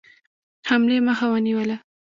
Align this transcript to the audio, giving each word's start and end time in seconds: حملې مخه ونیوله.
حملې 0.67 0.97
مخه 1.07 1.25
ونیوله. 1.31 1.75